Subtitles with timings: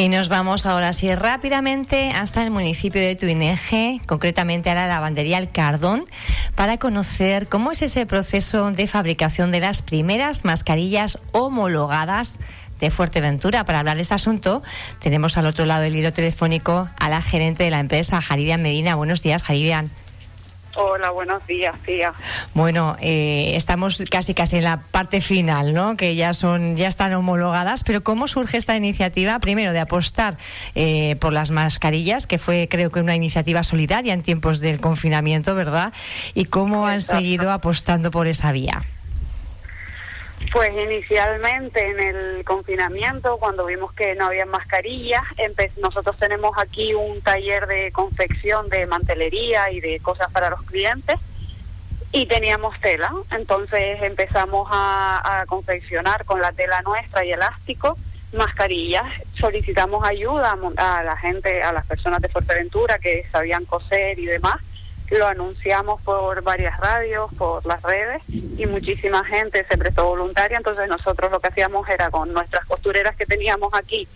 [0.00, 5.36] Y nos vamos ahora sí rápidamente hasta el municipio de Tuineje, concretamente a la lavandería
[5.36, 6.06] El Cardón,
[6.54, 12.40] para conocer cómo es ese proceso de fabricación de las primeras mascarillas homologadas
[12.78, 13.66] de Fuerteventura.
[13.66, 14.62] Para hablar de este asunto,
[15.00, 18.94] tenemos al otro lado del hilo telefónico a la gerente de la empresa, Jaridian Medina.
[18.94, 19.90] Buenos días, Jaridian.
[20.76, 22.12] Hola, buenos días, tía.
[22.54, 25.96] Bueno, eh, estamos casi casi en la parte final, ¿no?
[25.96, 27.82] Que ya son, ya están homologadas.
[27.82, 30.38] Pero cómo surge esta iniciativa, primero de apostar
[30.74, 35.54] eh, por las mascarillas, que fue creo que una iniciativa solidaria en tiempos del confinamiento,
[35.54, 35.92] ¿verdad?
[36.34, 38.84] Y cómo han seguido apostando por esa vía.
[40.52, 45.22] Pues inicialmente en el confinamiento, cuando vimos que no había mascarillas,
[45.80, 51.20] nosotros tenemos aquí un taller de confección de mantelería y de cosas para los clientes
[52.12, 57.96] y teníamos tela, entonces empezamos a, confeccionar con la tela nuestra y elástico
[58.32, 59.04] mascarillas,
[59.38, 64.56] solicitamos ayuda a la gente, a las personas de Fuerteventura que sabían coser y demás
[65.10, 70.88] lo anunciamos por varias radios, por las redes y muchísima gente se prestó voluntaria, entonces
[70.88, 74.06] nosotros lo que hacíamos era con nuestras costureras que teníamos aquí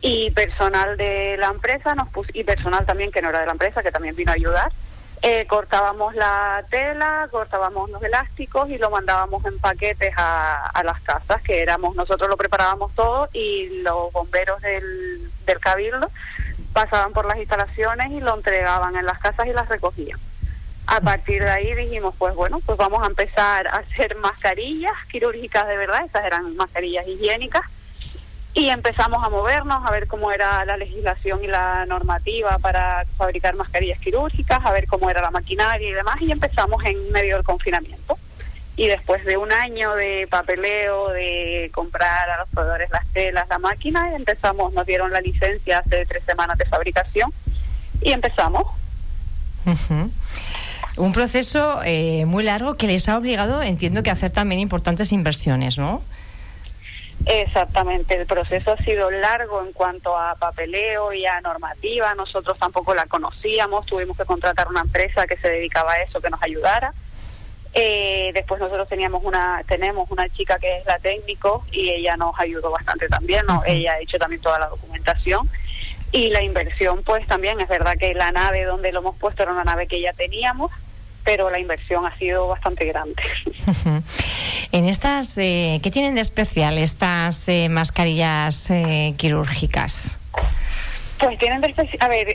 [0.00, 3.82] y personal de la empresa nos y personal también que no era de la empresa
[3.82, 4.70] que también vino a ayudar
[5.22, 11.00] eh, cortábamos la tela cortábamos los elásticos y lo mandábamos en paquetes a, a las
[11.00, 16.08] casas que éramos nosotros lo preparábamos todo y los bomberos del, del cabildo
[16.72, 20.20] pasaban por las instalaciones y lo entregaban en las casas y las recogían
[20.90, 25.68] a partir de ahí dijimos, pues bueno, pues vamos a empezar a hacer mascarillas quirúrgicas
[25.68, 27.62] de verdad, esas eran mascarillas higiénicas,
[28.54, 33.54] y empezamos a movernos, a ver cómo era la legislación y la normativa para fabricar
[33.54, 37.44] mascarillas quirúrgicas, a ver cómo era la maquinaria y demás, y empezamos en medio del
[37.44, 38.18] confinamiento.
[38.74, 43.58] Y después de un año de papeleo, de comprar a los proveedores las telas, la
[43.58, 47.30] máquina, empezamos, nos dieron la licencia hace tres semanas de fabricación
[48.00, 48.64] y empezamos.
[50.96, 55.12] Un proceso eh, muy largo que les ha obligado, entiendo que a hacer también importantes
[55.12, 56.02] inversiones, ¿no?
[57.26, 62.14] Exactamente, el proceso ha sido largo en cuanto a papeleo y a normativa.
[62.14, 66.30] Nosotros tampoco la conocíamos, tuvimos que contratar una empresa que se dedicaba a eso, que
[66.30, 66.92] nos ayudara.
[67.74, 72.38] Eh, después nosotros teníamos una, tenemos una chica que es la técnico y ella nos
[72.38, 73.44] ayudó bastante también.
[73.46, 73.62] ¿no?
[73.66, 75.48] Ella ha hecho también toda la documentación
[76.12, 79.52] y la inversión, pues también es verdad que la nave donde lo hemos puesto era
[79.52, 80.70] una nave que ya teníamos
[81.28, 83.22] pero la inversión ha sido bastante grande.
[84.72, 90.18] en estas, eh, ¿qué tienen de especial estas eh, mascarillas eh, quirúrgicas?
[91.20, 92.34] Pues tienen de especial, a ver,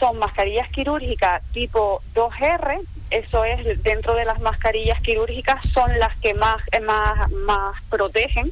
[0.00, 6.34] son mascarillas quirúrgicas tipo 2R, eso es dentro de las mascarillas quirúrgicas son las que
[6.34, 8.50] más más más protegen,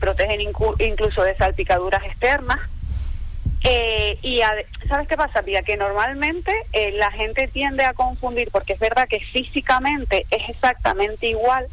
[0.00, 2.58] protegen incluso de salpicaduras externas
[3.74, 4.40] eh, y
[4.88, 5.62] ¿sabes qué pasa, Pía?
[5.62, 11.26] Que normalmente eh, la gente tiende a confundir, porque es verdad que físicamente es exactamente
[11.28, 11.66] igual,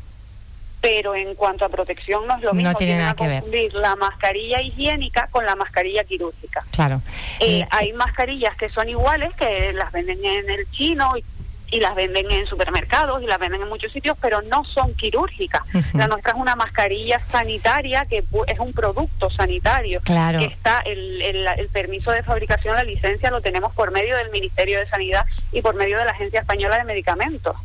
[0.80, 2.72] pero en cuanto a protección no es lo mismo.
[2.72, 6.64] No tiene nada que confundir la mascarilla higiénica con la mascarilla quirúrgica.
[6.72, 7.02] Claro.
[7.42, 11.24] Eh, hay mascarillas que son iguales, que las venden en el chino y
[11.72, 15.62] y las venden en supermercados y las venden en muchos sitios, pero no son quirúrgicas.
[15.94, 20.02] La nuestra es una mascarilla sanitaria que es un producto sanitario.
[20.04, 20.40] Claro.
[20.40, 24.80] Que está el, el, permiso de fabricación, la licencia lo tenemos por medio del Ministerio
[24.80, 27.56] de Sanidad y por medio de la Agencia Española de Medicamentos.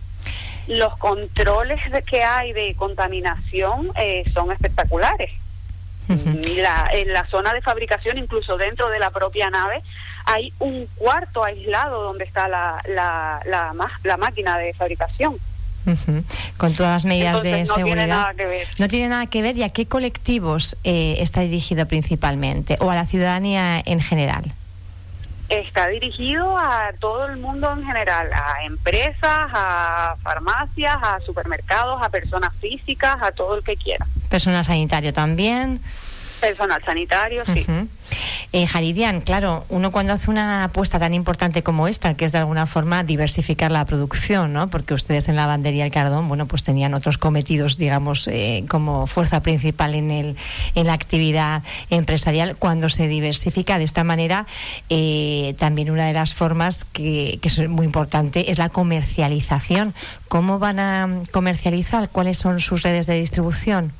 [0.67, 5.31] Los controles que hay de contaminación eh, son espectaculares.
[6.09, 9.83] La, en la zona de fabricación, incluso dentro de la propia nave,
[10.27, 13.41] hay un cuarto aislado donde está la, la,
[14.03, 15.37] la, máquina de fabricación.
[16.57, 17.85] Con todas las medidas de no seguridad.
[17.85, 18.69] Tiene nada que ver.
[18.79, 19.57] No tiene nada que ver.
[19.59, 22.79] ¿Y a qué colectivos eh, está dirigido principalmente?
[22.81, 24.51] ¿O a la ciudadanía en general?
[25.51, 32.09] Está dirigido a todo el mundo en general, a empresas, a farmacias, a supermercados, a
[32.09, 34.07] personas físicas, a todo el que quiera.
[34.35, 35.81] Personal sanitario también.
[36.41, 37.65] Personal sanitario, sí.
[38.53, 42.39] Eh, Jaridian, claro, uno cuando hace una apuesta tan importante como esta, que es de
[42.39, 44.71] alguna forma diversificar la producción, ¿no?
[44.71, 49.07] Porque ustedes en la bandería El Cardón, bueno, pues tenían otros cometidos, digamos, eh, como
[49.07, 50.37] fuerza principal en, el,
[50.75, 52.57] en la actividad empresarial.
[52.57, 54.47] Cuando se diversifica de esta manera,
[54.91, 59.95] eh, también una de las formas que, que es muy importante es la comercialización.
[60.27, 62.09] ¿Cómo van a comercializar?
[62.11, 63.93] ¿Cuáles son sus redes de distribución?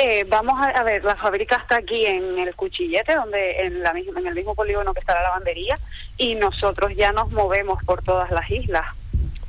[0.00, 4.26] Eh, vamos a, ver, la fábrica está aquí en el Cuchillete, donde en, la en
[4.28, 5.76] el mismo polígono que está la lavandería,
[6.16, 8.84] y nosotros ya nos movemos por todas las islas.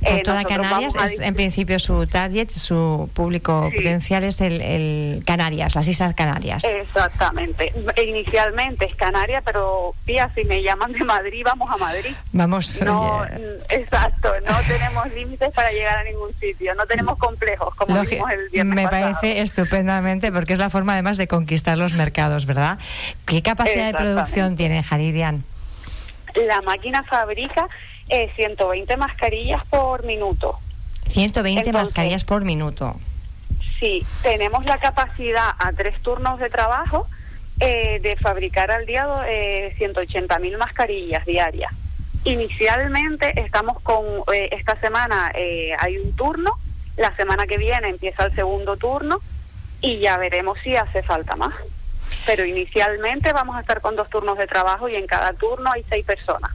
[0.02, 5.86] Eh, toda Canarias es en principio su target, su público potencial es el, Canarias, las
[5.88, 6.64] Islas Canarias.
[6.64, 7.72] Exactamente.
[8.06, 12.14] Inicialmente es Canarias, pero tía, si me llaman de Madrid, vamos a Madrid.
[12.32, 12.80] Vamos.
[12.82, 13.24] No,
[13.68, 18.48] exacto, no tenemos límites para llegar a ningún sitio, no tenemos complejos, como dijimos el
[18.48, 22.78] viernes Me parece estupendamente porque es la forma además de conquistar los mercados, ¿verdad?
[23.26, 25.44] ¿Qué capacidad de producción tiene Jaridian?
[26.34, 27.68] La máquina fabrica
[28.10, 30.58] 120 eh, mascarillas por minuto.
[31.08, 32.96] 120 mascarillas por minuto.
[33.78, 37.06] Sí, tenemos la capacidad a tres turnos de trabajo
[37.62, 41.70] eh, de fabricar al día eh, 180 mil mascarillas diarias.
[42.24, 45.32] Inicialmente estamos con, eh, esta semana
[45.78, 46.58] hay un turno,
[46.96, 49.20] la semana que viene empieza el segundo turno
[49.80, 51.54] y ya veremos si hace falta más.
[52.24, 55.84] Pero inicialmente vamos a estar con dos turnos de trabajo y en cada turno hay
[55.88, 56.52] seis personas.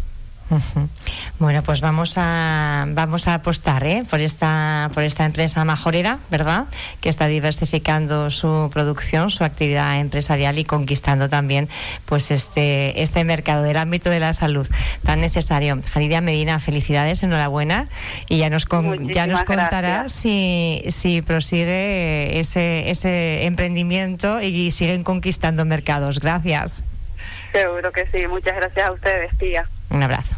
[1.46, 4.04] Bueno, pues vamos a vamos a apostar ¿eh?
[4.10, 6.66] por esta por esta empresa majorera, ¿verdad?
[7.02, 11.70] Que está diversificando su producción, su actividad empresarial y conquistando también
[12.06, 14.68] pues este este mercado del ámbito de la salud
[15.04, 15.80] tan necesario.
[15.88, 17.90] Janidia Medina, felicidades, enhorabuena
[18.28, 18.66] y ya nos
[19.14, 26.20] ya nos contará si si prosigue ese ese emprendimiento y siguen conquistando mercados.
[26.20, 26.84] Gracias.
[27.52, 28.26] Seguro que sí.
[28.28, 29.70] Muchas gracias a ustedes, tía.
[29.92, 30.36] Un abrazo.